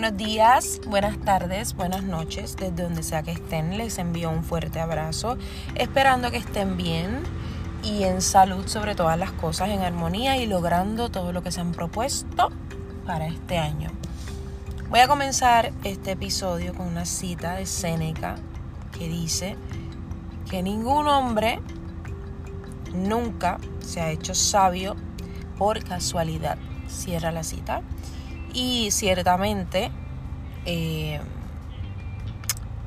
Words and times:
Buenos 0.00 0.16
días, 0.16 0.80
buenas 0.86 1.20
tardes, 1.20 1.74
buenas 1.74 2.02
noches, 2.04 2.56
desde 2.56 2.84
donde 2.84 3.02
sea 3.02 3.22
que 3.22 3.32
estén. 3.32 3.76
Les 3.76 3.98
envío 3.98 4.30
un 4.30 4.44
fuerte 4.44 4.80
abrazo, 4.80 5.36
esperando 5.74 6.30
que 6.30 6.38
estén 6.38 6.78
bien 6.78 7.22
y 7.82 8.04
en 8.04 8.22
salud 8.22 8.66
sobre 8.66 8.94
todas 8.94 9.18
las 9.18 9.30
cosas, 9.32 9.68
en 9.68 9.82
armonía 9.82 10.38
y 10.38 10.46
logrando 10.46 11.10
todo 11.10 11.34
lo 11.34 11.42
que 11.42 11.52
se 11.52 11.60
han 11.60 11.72
propuesto 11.72 12.48
para 13.04 13.26
este 13.26 13.58
año. 13.58 13.90
Voy 14.88 15.00
a 15.00 15.06
comenzar 15.06 15.70
este 15.84 16.12
episodio 16.12 16.72
con 16.72 16.86
una 16.86 17.04
cita 17.04 17.56
de 17.56 17.66
Séneca 17.66 18.36
que 18.98 19.06
dice 19.06 19.58
que 20.50 20.62
ningún 20.62 21.08
hombre 21.08 21.60
nunca 22.94 23.58
se 23.80 24.00
ha 24.00 24.10
hecho 24.10 24.34
sabio 24.34 24.96
por 25.58 25.84
casualidad. 25.84 26.56
Cierra 26.88 27.32
la 27.32 27.44
cita. 27.44 27.82
Y 28.52 28.90
ciertamente 28.90 29.90
eh, 30.66 31.20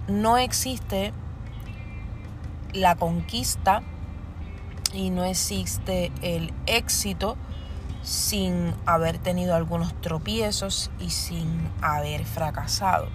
no 0.08 0.38
existe 0.38 1.14
la 2.74 2.96
conquista 2.96 3.84
y 4.94 5.10
no 5.10 5.24
existe 5.24 6.12
el 6.22 6.54
éxito 6.66 7.38
sin 8.04 8.74
haber 8.86 9.18
tenido 9.18 9.56
algunos 9.56 10.00
tropiezos 10.02 10.92
y 11.00 11.10
sin 11.10 11.70
haber 11.82 12.26
fracasado. 12.26 13.08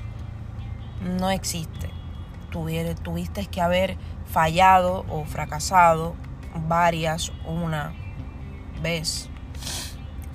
No 1.03 1.31
existe. 1.31 1.91
tuviste 2.51 3.47
que 3.47 3.61
haber 3.61 3.97
fallado 4.27 5.05
o 5.09 5.25
fracasado 5.25 6.15
varias, 6.67 7.33
una 7.45 7.93
vez, 8.83 9.29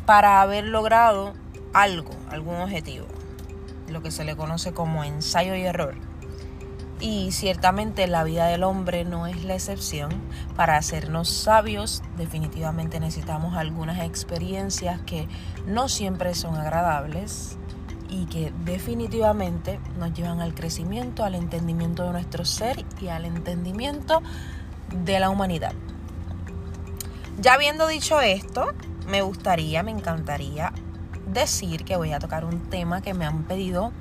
para 0.05 0.41
haber 0.41 0.65
logrado 0.65 1.33
algo, 1.73 2.11
algún 2.29 2.55
objetivo, 2.55 3.05
lo 3.89 4.01
que 4.01 4.11
se 4.11 4.23
le 4.23 4.35
conoce 4.35 4.73
como 4.73 5.03
ensayo 5.03 5.55
y 5.55 5.61
error. 5.61 5.95
Y 6.99 7.31
ciertamente 7.31 8.07
la 8.07 8.23
vida 8.23 8.45
del 8.45 8.63
hombre 8.63 9.03
no 9.03 9.27
es 9.27 9.43
la 9.43 9.55
excepción. 9.55 10.09
Para 10.55 10.77
hacernos 10.77 11.27
sabios 11.29 12.01
definitivamente 12.17 12.99
necesitamos 12.99 13.57
algunas 13.57 14.01
experiencias 14.01 15.01
que 15.01 15.27
no 15.67 15.89
siempre 15.89 16.33
son 16.33 16.55
agradables 16.55 17.57
y 18.09 18.25
que 18.27 18.53
definitivamente 18.63 19.79
nos 19.97 20.13
llevan 20.13 20.39
al 20.39 20.53
crecimiento, 20.53 21.25
al 21.25 21.35
entendimiento 21.35 22.03
de 22.03 22.11
nuestro 22.11 22.45
ser 22.45 22.85
y 23.01 23.07
al 23.07 23.25
entendimiento 23.25 24.21
de 25.03 25.19
la 25.19 25.29
humanidad. 25.29 25.73
Ya 27.41 27.55
habiendo 27.55 27.87
dicho 27.87 28.21
esto, 28.21 28.67
me 29.09 29.23
gustaría, 29.23 29.83
me 29.83 29.91
encantaría 29.91 30.71
decir 31.27 31.85
que 31.85 31.95
voy 31.95 32.13
a 32.13 32.19
tocar 32.19 32.45
un 32.45 32.69
tema 32.69 33.01
que 33.01 33.13
me 33.13 33.25
han 33.25 33.43
pedido 33.43 33.91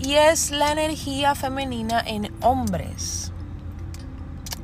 y 0.00 0.14
es 0.14 0.50
la 0.52 0.72
energía 0.72 1.34
femenina 1.34 2.00
en 2.06 2.32
hombres. 2.40 3.32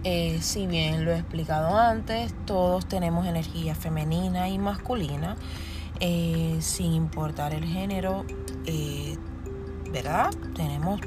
Eh, 0.05 0.39
si 0.43 0.67
bien 0.67 1.05
lo 1.05 1.13
he 1.13 1.19
explicado 1.19 1.77
antes, 1.79 2.35
todos 2.45 2.87
tenemos 2.87 3.27
energía 3.27 3.75
femenina 3.75 4.49
y 4.49 4.59
masculina, 4.59 5.37
eh, 5.99 6.59
sin 6.61 6.93
importar 6.93 7.55
el 7.55 7.65
género, 7.65 8.25
eh, 8.67 9.17
¿verdad? 9.91 10.31
Tenemos 10.55 11.01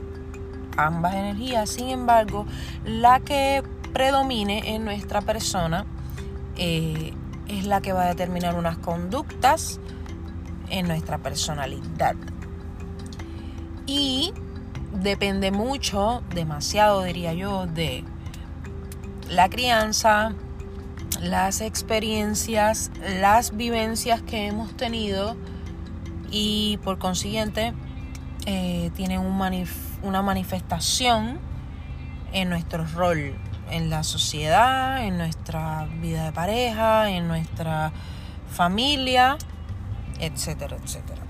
ambas 0.75 1.13
energías, 1.13 1.69
sin 1.69 1.89
embargo, 1.89 2.45
la 2.85 3.19
que 3.19 3.63
predomine 3.93 4.75
en 4.75 4.83
nuestra 4.83 5.21
persona 5.21 5.85
es 7.47 7.65
la 7.65 7.81
que 7.81 7.93
va 7.93 8.03
a 8.03 8.07
determinar 8.07 8.55
unas 8.55 8.77
conductas 8.77 9.79
en 10.69 10.87
nuestra 10.87 11.17
personalidad. 11.17 12.15
Y 13.85 14.33
depende 14.93 15.51
mucho, 15.51 16.23
demasiado 16.33 17.03
diría 17.03 17.33
yo, 17.33 17.67
de 17.67 18.03
la 19.29 19.49
crianza, 19.49 20.33
las 21.21 21.61
experiencias, 21.61 22.91
las 23.19 23.55
vivencias 23.55 24.21
que 24.21 24.47
hemos 24.47 24.75
tenido 24.75 25.35
y 26.31 26.79
por 26.83 26.97
consiguiente 26.99 27.73
eh, 28.45 28.91
tienen 28.95 29.21
una 29.21 30.21
manifestación 30.21 31.39
en 32.33 32.49
nuestro 32.49 32.85
rol 32.85 33.35
en 33.69 33.89
la 33.89 34.03
sociedad, 34.03 35.03
en 35.03 35.17
nuestra 35.17 35.87
vida 36.01 36.25
de 36.25 36.31
pareja, 36.31 37.09
en 37.09 37.27
nuestra 37.27 37.91
familia, 38.49 39.37
etcétera, 40.19 40.77
etcétera. 40.83 41.21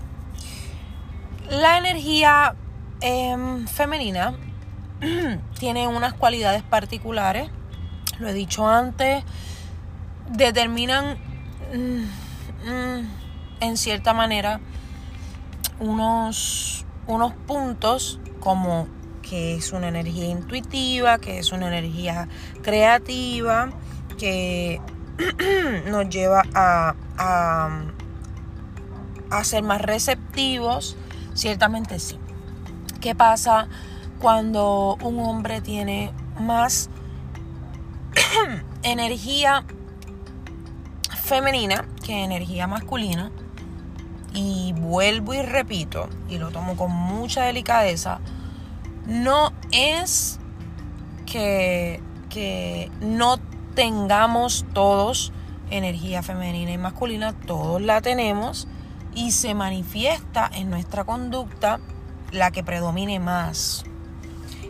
La 1.49 1.77
energía 1.77 2.55
em, 3.01 3.67
femenina 3.67 4.33
tiene 5.59 5.87
unas 5.87 6.13
cualidades 6.13 6.63
particulares, 6.63 7.49
lo 8.19 8.27
he 8.27 8.33
dicho 8.33 8.67
antes, 8.67 9.23
determinan 10.29 11.17
mm, 11.73 12.69
mm, 12.69 13.09
en 13.61 13.77
cierta 13.77 14.13
manera 14.13 14.59
unos, 15.79 16.85
unos 17.07 17.33
puntos 17.33 18.19
como 18.39 18.87
que 19.29 19.55
es 19.55 19.73
una 19.73 19.89
energía 19.89 20.25
intuitiva, 20.25 21.17
que 21.17 21.39
es 21.39 21.51
una 21.51 21.67
energía 21.67 22.27
creativa, 22.61 23.71
que 24.17 24.79
nos 25.85 26.09
lleva 26.09 26.43
a, 26.53 26.95
a, 29.29 29.43
ser 29.43 29.63
más 29.63 29.81
receptivos. 29.81 30.95
Ciertamente 31.33 31.99
sí. 31.99 32.19
¿Qué 33.01 33.15
pasa 33.15 33.67
cuando 34.19 34.97
un 35.01 35.19
hombre 35.19 35.61
tiene 35.61 36.11
más 36.39 36.89
energía 38.83 39.65
femenina 41.23 41.85
que 42.03 42.23
energía 42.23 42.67
masculina? 42.67 43.31
Y 44.33 44.73
vuelvo 44.73 45.33
y 45.33 45.41
repito, 45.41 46.09
y 46.29 46.37
lo 46.37 46.51
tomo 46.51 46.75
con 46.75 46.91
mucha 46.91 47.43
delicadeza, 47.43 48.19
no 49.07 49.53
es 49.71 50.39
que, 51.25 52.01
no 53.01 53.37
tengamos 53.73 54.65
todos 54.73 55.31
energía 55.71 56.21
femenina 56.21 56.71
y 56.71 56.77
masculina, 56.77 57.33
todos 57.33 57.81
la 57.81 58.01
tenemos 58.01 58.67
y 59.15 59.31
se 59.31 59.55
manifiesta 59.55 60.49
en 60.53 60.69
nuestra 60.69 61.03
conducta 61.03 61.79
la 62.31 62.51
que 62.51 62.63
predomine 62.63 63.19
más. 63.19 63.85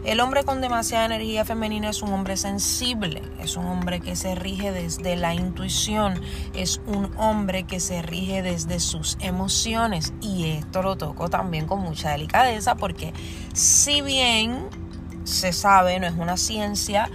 El 0.05 0.19
hombre 0.19 0.43
con 0.43 0.61
demasiada 0.61 1.05
energía 1.05 1.43
femenina 1.43 1.89
es 1.89 2.01
un 2.01 2.13
hombre 2.13 2.37
sensible, 2.37 3.21
es 3.39 3.57
un 3.57 3.65
hombre 3.65 3.99
que 3.99 4.15
se 4.15 4.35
rige 4.35 4.71
desde 4.71 5.15
la 5.15 5.33
intuición, 5.33 6.21
es 6.53 6.79
un 6.85 7.11
hombre 7.17 7.63
que 7.63 7.79
se 7.79 8.01
rige 8.01 8.41
desde 8.41 8.79
sus 8.79 9.17
emociones 9.19 10.13
y 10.21 10.51
esto 10.51 10.81
lo 10.81 10.95
toco 10.95 11.29
también 11.29 11.67
con 11.67 11.81
mucha 11.81 12.11
delicadeza 12.11 12.75
porque 12.75 13.13
si 13.53 14.01
bien 14.01 14.69
se 15.23 15.51
sabe, 15.51 15.99
no 15.99 16.07
es 16.07 16.13
una 16.13 16.37
ciencia, 16.37 17.09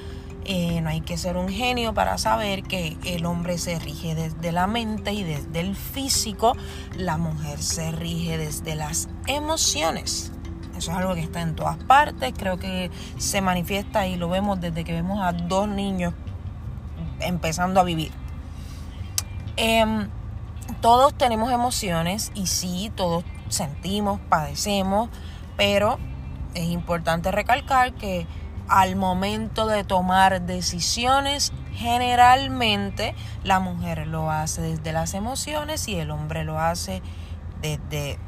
eh, 0.45 0.81
no 0.81 0.91
hay 0.91 1.01
que 1.01 1.17
ser 1.17 1.37
un 1.37 1.49
genio 1.49 1.95
para 1.95 2.19
saber 2.19 2.65
que 2.65 2.97
el 3.05 3.25
hombre 3.27 3.59
se 3.59 3.79
rige 3.79 4.15
desde 4.15 4.53
la 4.53 4.67
mente 4.67 5.13
y 5.13 5.23
desde 5.23 5.61
el 5.61 5.77
físico, 5.77 6.57
la 6.97 7.17
mujer 7.17 7.63
se 7.63 7.93
rige 7.93 8.39
desde 8.39 8.75
las 8.75 9.09
emociones. 9.27 10.33
Eso 10.83 10.91
es 10.91 10.99
algo 10.99 11.15
que 11.15 11.21
está 11.21 11.41
en 11.43 11.55
todas 11.55 11.77
partes, 11.77 12.35
creo 12.37 12.59
que 12.59 12.91
se 13.17 13.41
manifiesta 13.41 14.09
y 14.09 14.17
lo 14.17 14.29
vemos 14.29 14.61
desde 14.61 14.83
que 14.83 14.93
vemos 14.93 15.21
a 15.23 15.31
dos 15.31 15.69
niños 15.69 16.13
empezando 17.21 17.79
a 17.79 17.85
vivir. 17.85 18.11
Em, 19.57 20.09
todos 20.81 21.15
tenemos 21.15 21.53
emociones 21.53 22.33
y 22.35 22.49
sí, 22.49 22.91
todos 22.97 23.23
sentimos, 23.49 24.19
padecemos, 24.29 25.09
pero 25.57 26.01
es 26.55 26.65
importante 26.65 27.31
recalcar 27.31 27.93
que 27.93 28.27
al 28.67 28.97
momento 28.97 29.69
de 29.69 29.85
tomar 29.85 30.43
decisiones, 30.43 31.53
generalmente 31.75 33.15
la 33.45 33.61
mujer 33.61 34.09
lo 34.09 34.33
hace 34.33 34.63
desde 34.63 34.93
las 34.93 35.15
emociones 35.15 35.87
y 35.87 35.95
el 35.95 36.11
hombre 36.11 36.43
lo 36.43 36.59
hace 36.59 37.03
desde 37.61 38.19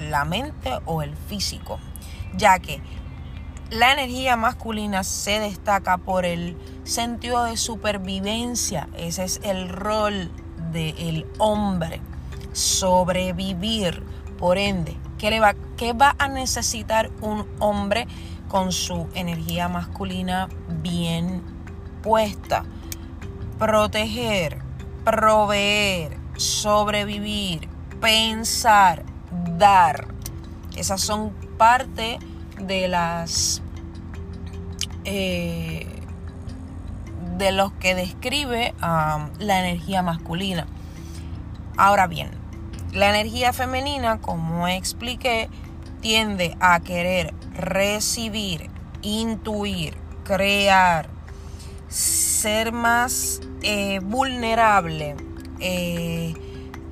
la 0.00 0.24
mente 0.24 0.72
o 0.86 1.02
el 1.02 1.14
físico, 1.14 1.78
ya 2.34 2.58
que 2.58 2.80
la 3.70 3.92
energía 3.92 4.36
masculina 4.36 5.04
se 5.04 5.38
destaca 5.38 5.98
por 5.98 6.24
el 6.24 6.56
sentido 6.84 7.44
de 7.44 7.56
supervivencia, 7.56 8.88
ese 8.96 9.24
es 9.24 9.40
el 9.44 9.68
rol 9.68 10.30
del 10.72 11.26
hombre, 11.38 12.00
sobrevivir, 12.52 14.02
por 14.38 14.58
ende, 14.58 14.96
¿qué, 15.18 15.38
va, 15.38 15.54
¿qué 15.76 15.92
va 15.92 16.16
a 16.18 16.28
necesitar 16.28 17.10
un 17.20 17.46
hombre 17.58 18.08
con 18.48 18.72
su 18.72 19.06
energía 19.14 19.68
masculina 19.68 20.48
bien 20.82 21.42
puesta? 22.02 22.64
Proteger, 23.58 24.58
proveer, 25.04 26.16
sobrevivir, 26.36 27.68
pensar, 28.00 29.04
dar. 29.60 30.08
Esas 30.76 31.00
son 31.00 31.30
parte 31.56 32.18
de 32.58 32.88
las 32.88 33.62
eh, 35.04 35.86
de 37.38 37.52
los 37.52 37.72
que 37.72 37.94
describe 37.94 38.74
um, 38.82 39.30
la 39.38 39.60
energía 39.60 40.02
masculina. 40.02 40.66
Ahora 41.76 42.06
bien, 42.06 42.30
la 42.92 43.08
energía 43.08 43.52
femenina, 43.52 44.20
como 44.20 44.68
expliqué, 44.68 45.48
tiende 46.00 46.56
a 46.60 46.80
querer 46.80 47.32
recibir, 47.54 48.68
intuir, 49.02 49.96
crear, 50.24 51.08
ser 51.88 52.72
más 52.72 53.40
eh, 53.62 54.00
vulnerable, 54.02 55.16
eh, 55.60 56.34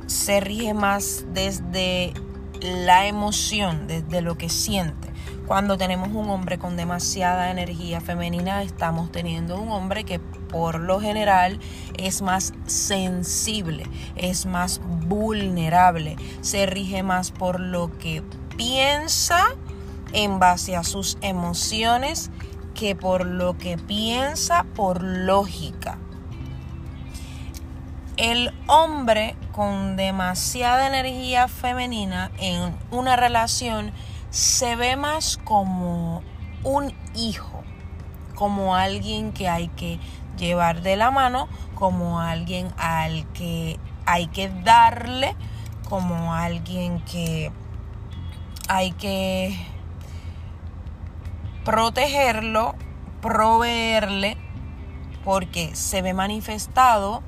se 0.07 0.41
rige 0.41 0.73
más 0.73 1.25
desde 1.33 2.15
la 2.61 3.07
emoción, 3.07 3.87
desde 3.87 4.21
lo 4.21 4.37
que 4.37 4.49
siente. 4.49 5.09
Cuando 5.47 5.79
tenemos 5.79 6.09
un 6.09 6.29
hombre 6.29 6.59
con 6.59 6.77
demasiada 6.77 7.51
energía 7.51 8.01
femenina, 8.01 8.63
estamos 8.63 9.11
teniendo 9.11 9.59
un 9.59 9.71
hombre 9.71 10.05
que 10.05 10.19
por 10.19 10.79
lo 10.79 11.01
general 11.01 11.59
es 11.97 12.21
más 12.21 12.53
sensible, 12.67 13.85
es 14.17 14.45
más 14.45 14.81
vulnerable, 15.07 16.17
se 16.43 16.67
rige 16.67 17.03
más 17.03 17.31
por 17.31 17.61
lo 17.61 17.97
que 17.99 18.23
piensa 18.57 19.47
en 20.13 20.39
base 20.39 20.77
a 20.77 20.85
sus 20.85 21.17
emociones 21.23 22.31
que 22.75 22.95
por 22.95 23.25
lo 23.25 23.57
que 23.57 23.79
piensa 23.79 24.65
por 24.75 25.03
lógica. 25.03 25.99
El 28.19 28.53
hombre 28.67 29.37
con 29.53 29.97
demasiada 29.97 30.89
energía 30.89 31.47
femenina 31.47 32.33
en 32.39 32.77
una 32.91 33.15
relación 33.15 33.93
se 34.31 34.75
ve 34.75 34.97
más 34.97 35.37
como 35.37 36.25
un 36.65 36.93
hijo, 37.15 37.63
como 38.35 38.75
alguien 38.75 39.33
que 39.33 39.49
hay 39.49 39.69
que 39.69 40.01
llevar 40.37 40.83
de 40.83 40.97
la 40.97 41.13
mano, 41.13 41.49
como 41.77 42.19
alguien 42.19 42.73
al 42.77 43.25
que 43.35 43.79
hay 44.05 44.27
que 44.27 44.49
darle, 44.65 45.37
como 45.89 46.35
alguien 46.35 46.99
que 47.05 47.53
hay 48.69 48.91
que 48.91 49.57
protegerlo, 51.65 52.75
proveerle, 53.23 54.37
porque 55.23 55.77
se 55.77 56.03
ve 56.03 56.15
manifestado 56.15 57.23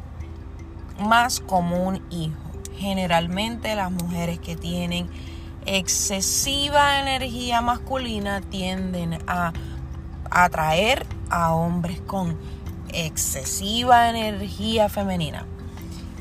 más 1.00 1.40
como 1.40 1.86
un 1.86 2.02
hijo. 2.10 2.36
Generalmente 2.76 3.74
las 3.74 3.90
mujeres 3.90 4.38
que 4.38 4.56
tienen 4.56 5.08
excesiva 5.66 7.00
energía 7.00 7.60
masculina 7.60 8.40
tienden 8.40 9.18
a 9.26 9.52
atraer 10.30 11.06
a 11.28 11.52
hombres 11.52 12.00
con 12.00 12.38
excesiva 12.92 14.10
energía 14.10 14.88
femenina. 14.88 15.46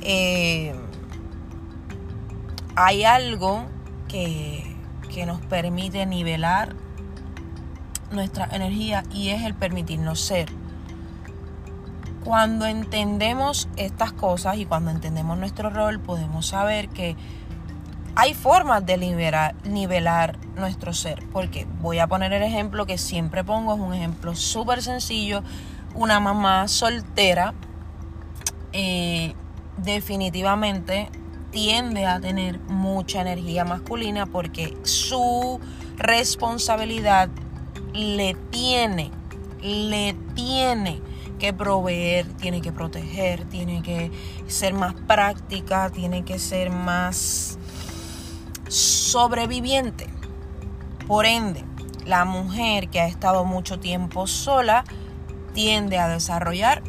Eh, 0.01 0.75
hay 2.75 3.03
algo 3.03 3.65
que, 4.07 4.75
que 5.13 5.25
nos 5.25 5.41
permite 5.41 6.05
nivelar 6.05 6.75
nuestra 8.11 8.47
energía 8.51 9.03
y 9.13 9.29
es 9.29 9.43
el 9.43 9.53
permitirnos 9.53 10.19
ser. 10.19 10.49
Cuando 12.29 12.67
entendemos 12.67 13.67
estas 13.75 14.13
cosas 14.13 14.57
y 14.57 14.67
cuando 14.67 14.91
entendemos 14.91 15.35
nuestro 15.39 15.71
rol, 15.71 15.99
podemos 15.99 16.45
saber 16.45 16.87
que 16.89 17.15
hay 18.13 18.35
formas 18.35 18.85
de 18.85 18.97
nivelar 19.63 20.37
nuestro 20.55 20.93
ser. 20.93 21.23
Porque 21.33 21.65
voy 21.81 21.97
a 21.97 22.05
poner 22.05 22.31
el 22.33 22.43
ejemplo 22.43 22.85
que 22.85 22.99
siempre 22.99 23.43
pongo, 23.43 23.73
es 23.73 23.79
un 23.79 23.95
ejemplo 23.95 24.35
súper 24.35 24.83
sencillo. 24.83 25.41
Una 25.95 26.19
mamá 26.19 26.67
soltera 26.67 27.55
eh, 28.73 29.33
definitivamente 29.77 31.09
tiende 31.49 32.05
a 32.05 32.19
tener 32.19 32.59
mucha 32.59 33.21
energía 33.21 33.65
masculina 33.65 34.27
porque 34.27 34.77
su 34.83 35.59
responsabilidad 35.97 37.27
le 37.91 38.35
tiene, 38.51 39.09
le 39.63 40.13
tiene 40.35 41.08
que 41.39 41.53
proveer, 41.53 42.27
tiene 42.33 42.62
que 42.62 42.71
proteger, 42.71 43.45
tiene 43.45 43.81
que 43.81 44.12
ser 44.47 44.74
más 44.74 44.94
práctica, 44.94 45.89
tiene 45.89 46.24
que 46.24 46.38
ser 46.38 46.69
más 46.69 47.57
sobreviviente. 48.68 50.07
Por 51.07 51.25
ende, 51.25 51.65
la 52.06 52.25
mujer 52.25 52.89
que 52.89 53.00
ha 53.00 53.07
estado 53.07 53.45
mucho 53.45 53.80
tiempo 53.80 54.27
sola 54.27 54.83
tiende 55.53 55.97
a 55.97 56.07
desarrollar 56.07 56.83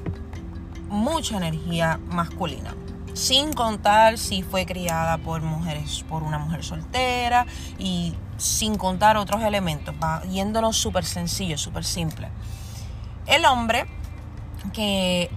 mucha 0.88 1.36
energía 1.36 1.98
masculina. 2.10 2.74
Sin 3.14 3.52
contar 3.52 4.18
si 4.18 4.42
fue 4.42 4.66
criada 4.66 5.18
por 5.18 5.42
mujeres, 5.42 6.04
por 6.08 6.22
una 6.22 6.38
mujer 6.38 6.64
soltera 6.64 7.46
y 7.78 8.14
sin 8.36 8.76
contar 8.76 9.16
otros 9.16 9.42
elementos, 9.42 9.94
va 10.02 10.22
yéndonos 10.24 10.76
súper 10.76 11.04
sencillo, 11.04 11.58
súper 11.58 11.84
simple. 11.84 12.28
El 13.26 13.44
hombre 13.44 13.86
que 14.72 15.30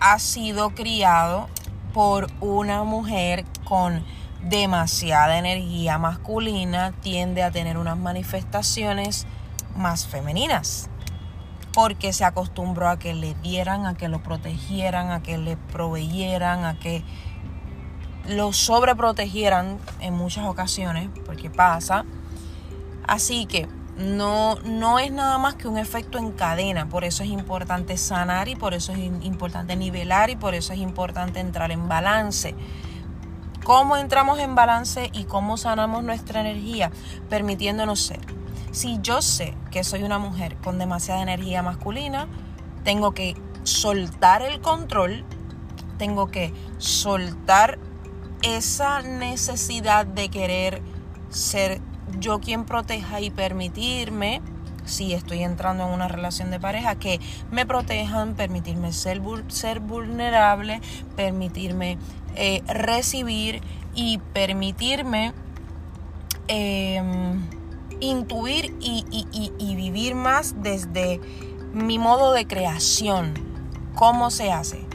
ha 0.00 0.18
sido 0.18 0.70
criado 0.70 1.48
por 1.92 2.28
una 2.40 2.84
mujer 2.84 3.44
con 3.64 4.04
demasiada 4.42 5.38
energía 5.38 5.98
masculina 5.98 6.92
tiende 7.02 7.42
a 7.42 7.50
tener 7.50 7.76
unas 7.76 7.96
manifestaciones 7.96 9.26
más 9.76 10.06
femeninas. 10.06 10.88
Porque 11.74 12.12
se 12.12 12.24
acostumbró 12.24 12.88
a 12.88 12.98
que 12.98 13.14
le 13.14 13.34
dieran, 13.34 13.86
a 13.86 13.94
que 13.94 14.08
lo 14.08 14.22
protegieran, 14.22 15.10
a 15.10 15.22
que 15.22 15.38
le 15.38 15.56
proveyeran, 15.56 16.64
a 16.64 16.78
que 16.78 17.04
lo 18.26 18.52
sobreprotegieran 18.52 19.78
en 20.00 20.14
muchas 20.14 20.46
ocasiones, 20.46 21.08
porque 21.24 21.50
pasa. 21.50 22.04
Así 23.06 23.46
que 23.46 23.68
no, 23.98 24.56
no 24.64 24.98
es 24.98 25.10
nada 25.10 25.38
más 25.38 25.56
que 25.56 25.66
un 25.66 25.76
efecto 25.76 26.18
en 26.18 26.30
cadena, 26.30 26.88
por 26.88 27.04
eso 27.04 27.24
es 27.24 27.30
importante 27.30 27.96
sanar 27.96 28.48
y 28.48 28.54
por 28.54 28.72
eso 28.72 28.92
es 28.92 28.98
importante 28.98 29.74
nivelar 29.74 30.30
y 30.30 30.36
por 30.36 30.54
eso 30.54 30.72
es 30.72 30.78
importante 30.78 31.40
entrar 31.40 31.72
en 31.72 31.88
balance. 31.88 32.54
Cómo 33.64 33.96
entramos 33.96 34.38
en 34.38 34.54
balance 34.54 35.10
y 35.12 35.24
cómo 35.24 35.56
sanamos 35.56 36.04
nuestra 36.04 36.40
energía, 36.40 36.90
permitiéndonos 37.28 38.00
ser. 38.00 38.20
Si 38.70 38.98
yo 39.02 39.20
sé 39.20 39.54
que 39.70 39.82
soy 39.82 40.04
una 40.04 40.18
mujer 40.18 40.56
con 40.62 40.78
demasiada 40.78 41.22
energía 41.22 41.62
masculina, 41.62 42.28
tengo 42.84 43.12
que 43.12 43.34
soltar 43.64 44.42
el 44.42 44.60
control, 44.60 45.24
tengo 45.98 46.28
que 46.28 46.54
soltar 46.78 47.78
esa 48.42 49.02
necesidad 49.02 50.06
de 50.06 50.28
querer 50.28 50.82
ser 51.28 51.80
yo 52.18 52.40
quien 52.40 52.64
proteja 52.64 53.20
y 53.20 53.30
permitirme, 53.30 54.40
si 54.84 55.12
estoy 55.12 55.42
entrando 55.42 55.86
en 55.86 55.90
una 55.90 56.08
relación 56.08 56.50
de 56.50 56.58
pareja, 56.58 56.96
que 56.96 57.20
me 57.50 57.66
protejan, 57.66 58.34
permitirme 58.34 58.92
ser, 58.92 59.20
ser 59.48 59.80
vulnerable, 59.80 60.80
permitirme 61.16 61.98
eh, 62.36 62.62
recibir 62.66 63.60
y 63.94 64.18
permitirme 64.32 65.32
em, 66.46 67.40
intuir 68.00 68.74
y, 68.80 69.74
vivir 69.74 70.14
más 70.14 70.62
desde 70.62 71.20
mi 71.72 71.98
modo 71.98 72.32
de 72.32 72.46
creación. 72.46 73.34
¿Cómo 73.94 74.30
se 74.30 74.52
hace? 74.52 74.86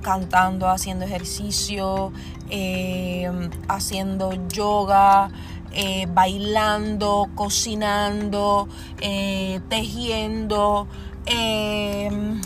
cantando, 0.00 0.68
haciendo 0.68 1.04
ejercicio, 1.04 2.10
em, 2.48 3.50
haciendo 3.68 4.32
yoga, 4.48 5.30
eh, 5.74 6.06
bailando, 6.08 7.28
cocinando, 7.34 8.68
eh, 9.00 9.60
tejiendo, 9.68 10.86
em, 11.26 12.40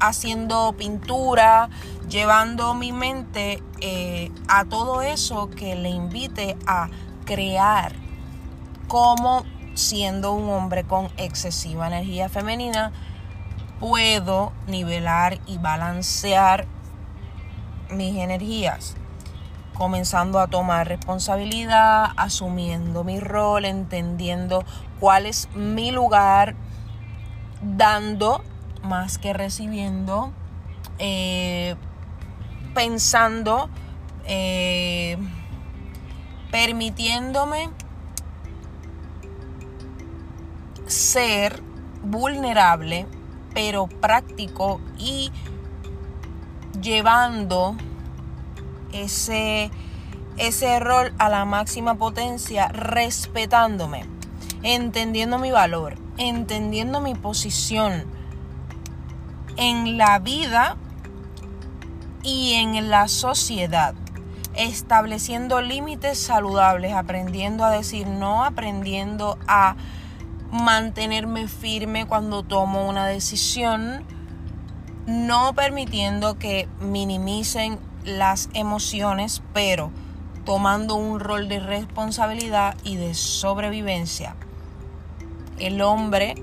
haciendo 0.00 0.74
pintura, 0.76 1.70
llevando 2.08 2.74
mi 2.74 2.92
mente 2.92 3.62
eh, 3.80 4.30
a 4.48 4.64
todo 4.64 5.02
eso 5.02 5.48
que 5.50 5.74
le 5.76 5.88
invite 5.88 6.56
a 6.66 6.88
crear 7.24 7.94
como 8.86 9.44
siendo 9.74 10.32
un 10.32 10.48
hombre 10.50 10.84
con 10.84 11.08
excesiva 11.16 11.86
energía 11.86 12.28
femenina 12.28 12.92
puedo 13.80 14.52
nivelar 14.66 15.38
y 15.46 15.58
balancear 15.58 16.66
mis 17.90 18.16
energías 18.16 18.96
comenzando 19.76 20.40
a 20.40 20.46
tomar 20.46 20.88
responsabilidad, 20.88 22.12
asumiendo 22.16 23.04
mi 23.04 23.20
rol, 23.20 23.64
entendiendo 23.64 24.64
cuál 24.98 25.26
es 25.26 25.48
mi 25.54 25.90
lugar, 25.90 26.54
dando 27.62 28.42
más 28.82 29.18
que 29.18 29.32
recibiendo, 29.32 30.32
eh, 30.98 31.76
pensando, 32.74 33.68
eh, 34.24 35.18
permitiéndome 36.50 37.70
ser 40.86 41.62
vulnerable, 42.02 43.06
pero 43.52 43.86
práctico 43.86 44.80
y 44.98 45.32
llevando 46.80 47.76
ese, 48.92 49.70
ese 50.36 50.80
rol 50.80 51.12
a 51.18 51.28
la 51.28 51.44
máxima 51.44 51.96
potencia, 51.96 52.68
respetándome, 52.68 54.04
entendiendo 54.62 55.38
mi 55.38 55.50
valor, 55.50 55.96
entendiendo 56.18 57.00
mi 57.00 57.14
posición 57.14 58.04
en 59.56 59.96
la 59.96 60.18
vida 60.18 60.76
y 62.22 62.54
en 62.54 62.90
la 62.90 63.08
sociedad, 63.08 63.94
estableciendo 64.54 65.60
límites 65.60 66.18
saludables, 66.18 66.92
aprendiendo 66.92 67.64
a 67.64 67.70
decir 67.70 68.06
no, 68.06 68.44
aprendiendo 68.44 69.38
a 69.46 69.76
mantenerme 70.50 71.48
firme 71.48 72.06
cuando 72.06 72.42
tomo 72.42 72.88
una 72.88 73.06
decisión, 73.06 74.04
no 75.06 75.54
permitiendo 75.54 76.38
que 76.38 76.68
minimicen 76.80 77.78
las 78.06 78.48
emociones, 78.54 79.42
pero 79.52 79.90
tomando 80.44 80.94
un 80.94 81.20
rol 81.20 81.48
de 81.48 81.60
responsabilidad 81.60 82.76
y 82.84 82.96
de 82.96 83.14
sobrevivencia. 83.14 84.36
El 85.58 85.82
hombre 85.82 86.34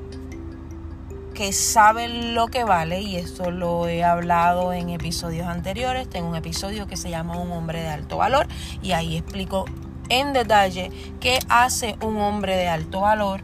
que 1.34 1.52
sabe 1.52 2.08
lo 2.10 2.48
que 2.48 2.64
vale, 2.64 3.02
y 3.02 3.16
esto 3.16 3.50
lo 3.50 3.88
he 3.88 4.04
hablado 4.04 4.72
en 4.74 4.90
episodios 4.90 5.48
anteriores, 5.48 6.10
tengo 6.10 6.30
un 6.30 6.36
episodio 6.36 6.86
que 6.86 6.98
se 6.98 7.10
llama 7.10 7.38
Un 7.38 7.52
hombre 7.52 7.82
de 7.82 7.90
alto 7.90 8.18
valor 8.18 8.48
y 8.84 8.92
ahí 8.92 9.18
explico 9.18 9.66
en 10.10 10.34
detalle 10.34 10.92
qué 11.20 11.40
hace 11.50 11.96
un 12.02 12.18
hombre 12.18 12.56
de 12.56 12.68
alto 12.68 13.02
valor 13.02 13.42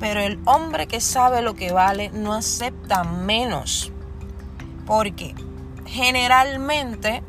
pero 0.00 0.20
el 0.20 0.40
hombre 0.46 0.88
que 0.88 1.00
sabe 1.00 1.42
lo 1.42 1.54
que 1.54 1.72
vale 1.72 2.08
no 2.08 2.32
acepta 2.32 3.04
menos. 3.04 3.92
Porque 4.86 5.34
generalmente 5.90 7.22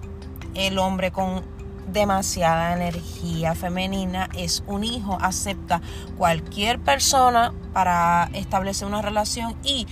el 0.53 0.77
hombre 0.77 1.11
con 1.11 1.43
demasiada 1.87 2.73
energía 2.73 3.55
femenina 3.55 4.29
es 4.37 4.63
un 4.67 4.83
hijo, 4.83 5.17
acepta 5.19 5.81
cualquier 6.15 6.79
persona 6.79 7.53
para 7.73 8.29
establecer 8.33 8.87
una 8.87 9.01
relación 9.01 9.57
y 9.63 9.87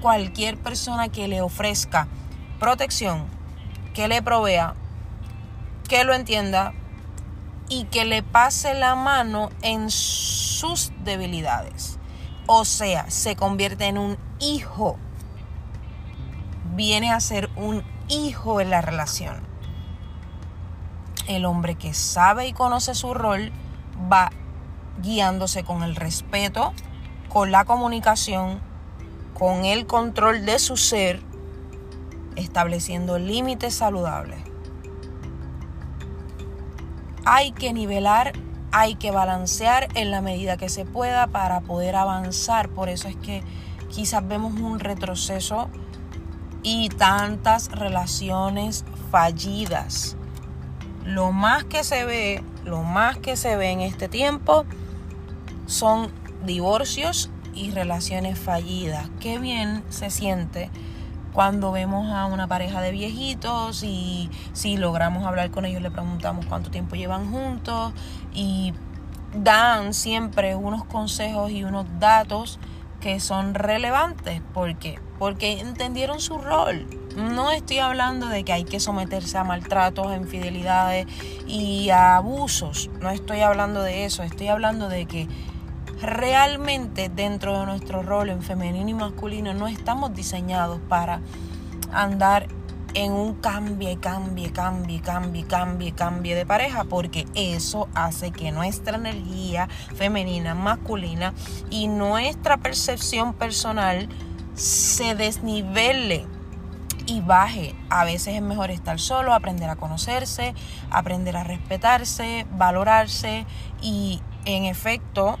cualquier 0.00 0.56
persona 0.56 1.08
que 1.08 1.26
le 1.26 1.40
ofrezca 1.40 2.06
protección, 2.60 3.26
que 3.92 4.06
le 4.06 4.22
provea, 4.22 4.76
que 5.88 6.04
lo 6.04 6.14
entienda 6.14 6.74
y 7.68 7.84
que 7.84 8.04
le 8.04 8.22
pase 8.22 8.74
la 8.74 8.94
mano 8.94 9.50
en 9.62 9.90
sus 9.90 10.92
debilidades. 11.02 11.98
O 12.46 12.64
sea, 12.64 13.10
se 13.10 13.34
convierte 13.34 13.86
en 13.86 13.98
un 13.98 14.16
hijo. 14.38 14.96
Viene 16.74 17.12
a 17.12 17.20
ser 17.20 17.50
un 17.56 17.82
hijo 18.12 18.60
en 18.60 18.70
la 18.70 18.80
relación. 18.80 19.36
El 21.26 21.44
hombre 21.44 21.76
que 21.76 21.94
sabe 21.94 22.46
y 22.46 22.52
conoce 22.52 22.94
su 22.94 23.14
rol 23.14 23.52
va 24.12 24.30
guiándose 25.00 25.64
con 25.64 25.82
el 25.82 25.96
respeto, 25.96 26.72
con 27.28 27.50
la 27.50 27.64
comunicación, 27.64 28.60
con 29.34 29.64
el 29.64 29.86
control 29.86 30.44
de 30.44 30.58
su 30.58 30.76
ser, 30.76 31.22
estableciendo 32.36 33.18
límites 33.18 33.74
saludables. 33.74 34.40
Hay 37.24 37.52
que 37.52 37.72
nivelar 37.72 38.32
hay 38.72 38.94
que 38.94 39.10
balancear 39.10 39.88
en 39.94 40.10
la 40.10 40.22
medida 40.22 40.56
que 40.56 40.70
se 40.70 40.86
pueda 40.86 41.26
para 41.26 41.60
poder 41.60 41.94
avanzar. 41.94 42.70
Por 42.70 42.88
eso 42.88 43.06
es 43.06 43.16
que 43.16 43.44
quizás 43.90 44.26
vemos 44.26 44.54
un 44.54 44.80
retroceso 44.80 45.68
y 46.62 46.88
tantas 46.90 47.70
relaciones 47.70 48.84
fallidas. 49.10 50.16
Lo 51.04 51.32
más 51.32 51.64
que 51.64 51.84
se 51.84 52.04
ve, 52.04 52.42
lo 52.64 52.82
más 52.82 53.18
que 53.18 53.36
se 53.36 53.56
ve 53.56 53.70
en 53.70 53.80
este 53.80 54.08
tiempo 54.08 54.64
son 55.66 56.10
divorcios 56.44 57.30
y 57.54 57.70
relaciones 57.70 58.38
fallidas. 58.38 59.10
Qué 59.20 59.38
bien 59.38 59.82
se 59.88 60.10
siente 60.10 60.70
cuando 61.32 61.72
vemos 61.72 62.12
a 62.12 62.26
una 62.26 62.46
pareja 62.46 62.80
de 62.80 62.92
viejitos 62.92 63.82
y 63.82 64.30
si 64.52 64.76
logramos 64.76 65.24
hablar 65.24 65.50
con 65.50 65.64
ellos 65.64 65.82
le 65.82 65.90
preguntamos 65.90 66.46
cuánto 66.46 66.70
tiempo 66.70 66.94
llevan 66.94 67.30
juntos 67.30 67.92
y 68.34 68.74
dan 69.34 69.94
siempre 69.94 70.54
unos 70.54 70.84
consejos 70.84 71.50
y 71.50 71.64
unos 71.64 71.86
datos 71.98 72.58
que 73.00 73.18
son 73.18 73.54
relevantes. 73.54 74.42
¿Por 74.52 74.76
qué? 74.76 74.98
Porque 75.22 75.60
entendieron 75.60 76.20
su 76.20 76.36
rol. 76.36 76.84
No 77.16 77.52
estoy 77.52 77.78
hablando 77.78 78.26
de 78.26 78.42
que 78.42 78.52
hay 78.54 78.64
que 78.64 78.80
someterse 78.80 79.38
a 79.38 79.44
maltratos, 79.44 80.08
a 80.08 80.16
infidelidades 80.16 81.06
y 81.46 81.90
a 81.90 82.16
abusos. 82.16 82.90
No 83.00 83.08
estoy 83.08 83.38
hablando 83.38 83.84
de 83.84 84.04
eso. 84.04 84.24
Estoy 84.24 84.48
hablando 84.48 84.88
de 84.88 85.06
que 85.06 85.28
realmente 86.00 87.08
dentro 87.08 87.60
de 87.60 87.66
nuestro 87.66 88.02
rol 88.02 88.30
en 88.30 88.42
femenino 88.42 88.88
y 88.88 88.94
masculino 88.94 89.54
no 89.54 89.68
estamos 89.68 90.12
diseñados 90.12 90.80
para 90.88 91.20
andar 91.92 92.48
en 92.94 93.12
un 93.12 93.34
cambie, 93.34 93.98
cambie, 93.98 94.50
cambie, 94.50 95.00
cambie, 95.02 95.44
cambie, 95.44 95.92
cambie 95.92 96.34
de 96.34 96.46
pareja, 96.46 96.82
porque 96.82 97.26
eso 97.36 97.88
hace 97.94 98.32
que 98.32 98.50
nuestra 98.50 98.96
energía 98.96 99.68
femenina, 99.94 100.56
masculina 100.56 101.32
y 101.70 101.86
nuestra 101.86 102.56
percepción 102.56 103.34
personal 103.34 104.08
se 104.62 105.16
desnivele 105.16 106.24
y 107.06 107.20
baje. 107.20 107.74
A 107.90 108.04
veces 108.04 108.36
es 108.36 108.42
mejor 108.42 108.70
estar 108.70 109.00
solo, 109.00 109.34
aprender 109.34 109.68
a 109.68 109.74
conocerse, 109.74 110.54
aprender 110.88 111.36
a 111.36 111.42
respetarse, 111.42 112.46
valorarse 112.52 113.44
y 113.80 114.22
en 114.44 114.64
efecto 114.64 115.38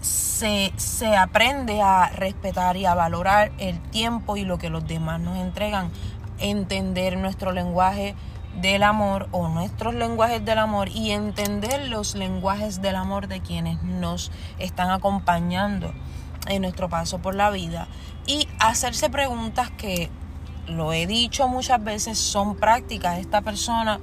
se, 0.00 0.70
aprende 1.18 1.82
a 1.82 2.08
respetar 2.10 2.76
y 2.76 2.86
a 2.86 2.94
valorar 2.94 3.50
el 3.58 3.80
tiempo 3.80 4.36
y 4.36 4.44
lo 4.44 4.58
que 4.58 4.70
los 4.70 4.86
demás 4.86 5.18
nos 5.20 5.36
entregan, 5.38 5.90
entender 6.38 7.18
nuestro 7.18 7.50
lenguaje 7.50 8.14
del 8.60 8.84
amor 8.84 9.28
o 9.32 9.48
nuestros 9.48 9.92
lenguajes 9.92 10.44
del 10.44 10.58
amor 10.58 10.88
y 10.88 11.10
entender 11.10 11.88
los 11.88 12.14
lenguajes 12.14 12.80
del 12.80 12.94
amor 12.94 13.26
de 13.26 13.40
quienes 13.40 13.82
nos 13.82 14.30
están 14.60 14.90
acompañando 14.90 15.92
en 16.48 16.62
nuestro 16.62 16.88
paso 16.88 17.18
por 17.18 17.34
la 17.34 17.50
vida 17.50 17.88
y 18.26 18.48
hacerse 18.58 19.10
preguntas 19.10 19.70
que 19.70 20.10
lo 20.66 20.92
he 20.92 21.06
dicho 21.06 21.48
muchas 21.48 21.82
veces 21.82 22.18
son 22.18 22.56
prácticas. 22.56 23.18
Esta 23.18 23.42
persona 23.42 24.00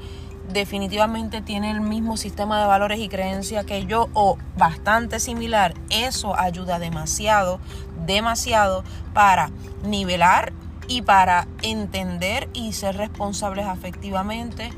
definitivamente 0.51 1.41
tiene 1.41 1.71
el 1.71 1.81
mismo 1.81 2.17
sistema 2.17 2.60
de 2.60 2.67
valores 2.67 3.00
y 3.00 3.07
creencias 3.07 3.65
que 3.65 3.86
yo 3.86 4.10
o 4.13 4.38
bastante 4.57 5.19
similar, 5.19 5.74
eso 5.89 6.38
ayuda 6.38 6.79
demasiado, 6.79 7.60
demasiado 8.05 8.83
para 9.13 9.50
nivelar 9.83 10.53
y 10.88 11.03
para 11.03 11.48
entender 11.62 12.50
y 12.53 12.74
ser 12.74 12.98
responsables 12.98 13.65
afectivamente 13.65 14.71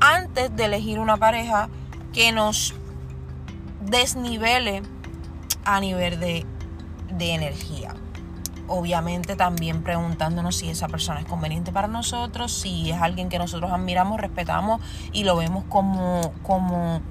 antes 0.00 0.54
de 0.54 0.64
elegir 0.64 0.98
una 0.98 1.16
pareja 1.16 1.68
que 2.12 2.32
nos 2.32 2.74
desnivele 3.80 4.82
a 5.76 5.80
nivel 5.80 6.20
de, 6.20 6.46
de 7.12 7.34
energía 7.34 7.94
obviamente 8.70 9.34
también 9.34 9.82
preguntándonos 9.82 10.56
si 10.56 10.70
esa 10.70 10.86
persona 10.86 11.20
es 11.20 11.26
conveniente 11.26 11.72
para 11.72 11.88
nosotros, 11.88 12.52
si 12.52 12.90
es 12.92 13.02
alguien 13.02 13.28
que 13.28 13.36
nosotros 13.36 13.72
admiramos, 13.72 14.20
respetamos 14.20 14.80
y 15.12 15.24
lo 15.24 15.36
vemos 15.36 15.64
como, 15.68 16.32
como 16.44 17.02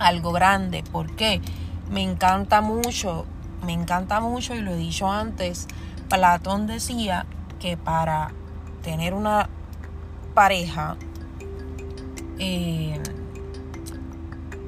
algo 0.00 0.32
grande. 0.32 0.82
¿Por 0.82 1.14
qué? 1.14 1.40
Me 1.88 2.02
encanta 2.02 2.60
mucho, 2.60 3.24
me 3.64 3.72
encanta 3.72 4.20
mucho 4.20 4.56
y 4.56 4.60
lo 4.62 4.72
he 4.72 4.76
dicho 4.76 5.08
antes, 5.08 5.68
Platón 6.08 6.66
decía 6.66 7.24
que 7.60 7.76
para 7.76 8.32
tener 8.82 9.14
una 9.14 9.48
pareja 10.34 10.96
eh, 12.40 13.00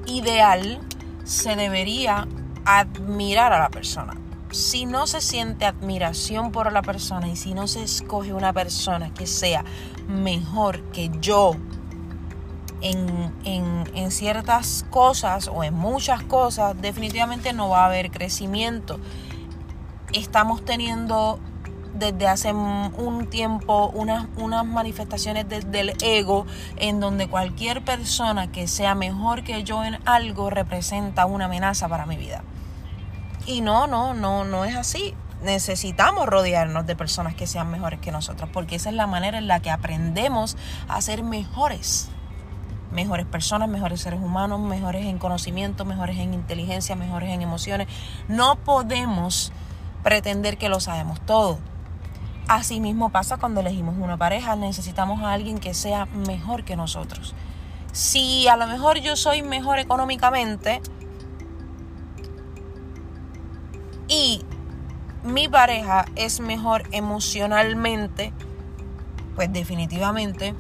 ideal 0.07 0.81
se 1.25 1.57
debería 1.57 2.29
admirar 2.65 3.53
a 3.53 3.59
la 3.59 3.71
persona 3.71 4.15
si 4.53 4.85
no 4.85 5.07
se 5.07 5.21
siente 5.21 5.65
admiración 5.65 6.53
por 6.53 6.71
la 6.73 6.83
persona 6.83 7.29
y 7.29 7.37
si 7.37 7.55
no 7.55 7.67
se 7.67 7.83
escoge 7.83 8.35
una 8.35 8.53
persona 8.53 9.13
que 9.13 9.27
sea 9.27 9.65
mejor 10.09 10.83
que 10.93 11.11
yo 11.21 11.57
en, 12.83 13.33
en, 13.45 14.11
ciertas 14.11 14.85
cosas 14.91 15.49
o 15.49 15.65
en 15.65 15.73
muchas 15.73 16.23
cosas, 16.25 16.81
definitivamente 16.81 17.53
no 17.53 17.71
va 17.71 17.85
a 17.85 17.87
haber 17.87 18.11
crecimiento. 18.11 18.99
Estamos 20.13 20.65
teniendo 20.65 21.39
desde 21.95 22.27
hace 22.29 22.53
un 22.53 23.27
tiempo 23.31 23.91
unas, 23.95 24.27
unas 24.37 24.65
manifestaciones 24.65 25.49
desde 25.49 25.81
el 25.81 25.93
ego 26.03 26.47
en 26.77 27.01
donde 27.01 27.29
cualquier 27.29 27.85
persona 27.85 28.51
que 28.51 28.69
sea 28.69 28.95
mejor 28.95 29.45
que 29.45 29.63
yo 29.65 29.85
en 29.85 29.99
algo 30.07 30.51
representa 30.51 31.27
una 31.27 31.47
amenaza 31.47 31.89
para 31.89 32.07
mi 32.07 32.17
vida. 32.17 32.43
Y 33.47 33.61
no, 33.61 33.87
no, 33.87 34.15
no, 34.15 34.45
no 34.45 34.65
es 34.65 34.77
así. 34.77 35.15
Necesitamos 35.43 36.27
rodearnos 36.27 36.87
de 36.87 36.95
personas 36.95 37.35
que 37.35 37.49
sean 37.49 37.71
mejores 37.71 37.99
que 37.99 38.13
nosotros, 38.13 38.49
porque 38.53 38.77
esa 38.77 38.91
es 38.91 38.95
la 38.95 39.09
manera 39.09 39.39
en 39.39 39.49
la 39.49 39.61
que 39.61 39.71
aprendemos 39.71 40.57
a 40.89 41.01
ser 41.01 41.25
mejores 41.25 42.11
mejores 42.93 43.27
personas, 43.27 43.69
mejores 43.69 44.03
seres 44.03 44.21
humanos, 44.21 44.61
mejores 44.61 45.07
en 45.07 45.19
conocimiento, 45.19 45.85
mejores 45.85 46.19
en 46.19 46.35
inteligencia, 46.35 46.95
mejores 46.95 47.31
en 47.31 47.43
emociones. 47.43 47.89
No 48.29 48.57
podemos 48.57 49.53
pretender 50.03 50.59
que 50.59 50.69
lo 50.69 50.79
sabemos 50.79 51.21
todo. 51.23 51.59
Así 52.49 52.81
mismo 52.81 53.11
pasa 53.11 53.37
cuando 53.37 53.61
elegimos 53.61 53.97
una 53.99 54.17
pareja, 54.17 54.57
necesitamos 54.57 55.23
a 55.23 55.33
alguien 55.33 55.59
que 55.59 55.75
sea 55.75 56.07
mejor 56.07 56.65
que 56.65 56.77
nosotros. 56.77 57.35
Si 57.93 58.49
a 58.49 58.57
lo 58.57 58.67
mejor 58.67 58.99
yo 58.99 59.17
soy 59.17 59.43
mejor 59.43 59.79
económicamente 59.79 60.81
y 64.09 64.43
mi 65.25 65.49
pareja 65.49 66.05
es 66.17 66.41
mejor 66.41 66.83
emocionalmente, 66.93 68.33
pues 69.35 69.53
definitivamente 69.53 70.55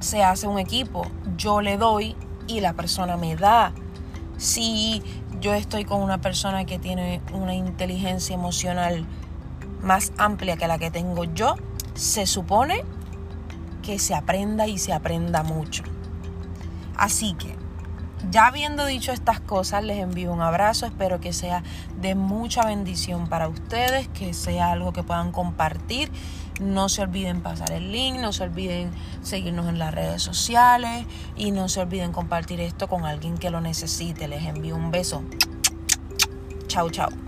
se 0.00 0.22
hace 0.22 0.46
un 0.46 0.58
equipo. 0.58 1.06
Yo 1.36 1.60
le 1.60 1.78
doy 1.78 2.14
y 2.46 2.60
la 2.60 2.74
persona 2.74 3.16
me 3.16 3.36
da. 3.36 3.72
Si 4.36 5.02
yo 5.40 5.54
estoy 5.54 5.84
con 5.84 6.02
una 6.02 6.20
persona 6.20 6.64
que 6.64 6.78
tiene 6.78 7.22
una 7.32 7.54
inteligencia 7.54 8.34
emocional 8.34 9.06
más 9.86 10.12
amplia 10.18 10.56
que 10.56 10.68
la 10.68 10.78
que 10.78 10.90
tengo 10.90 11.24
yo, 11.24 11.56
se 11.94 12.26
supone 12.26 12.84
que 13.82 13.98
se 13.98 14.14
aprenda 14.14 14.66
y 14.66 14.78
se 14.78 14.92
aprenda 14.92 15.42
mucho. 15.42 15.84
Así 16.96 17.34
que, 17.34 17.56
ya 18.30 18.46
habiendo 18.46 18.84
dicho 18.84 19.12
estas 19.12 19.40
cosas, 19.40 19.84
les 19.84 19.98
envío 19.98 20.32
un 20.32 20.40
abrazo, 20.40 20.86
espero 20.86 21.20
que 21.20 21.32
sea 21.32 21.62
de 22.00 22.14
mucha 22.14 22.64
bendición 22.66 23.28
para 23.28 23.48
ustedes, 23.48 24.08
que 24.08 24.34
sea 24.34 24.72
algo 24.72 24.92
que 24.92 25.02
puedan 25.02 25.32
compartir 25.32 26.10
no 26.60 26.88
se 26.88 27.02
olviden 27.02 27.42
pasar 27.42 27.72
el 27.72 27.92
link, 27.92 28.18
no 28.18 28.32
se 28.32 28.44
olviden 28.44 28.90
seguirnos 29.22 29.68
en 29.68 29.78
las 29.78 29.94
redes 29.94 30.22
sociales 30.22 31.06
y 31.36 31.50
no 31.50 31.68
se 31.68 31.80
olviden 31.80 32.12
compartir 32.12 32.60
esto 32.60 32.88
con 32.88 33.04
alguien 33.04 33.36
que 33.38 33.50
lo 33.50 33.60
necesite. 33.60 34.28
Les 34.28 34.44
envío 34.44 34.76
un 34.76 34.90
beso. 34.90 35.22
Chao, 36.66 36.90
chao. 36.90 37.25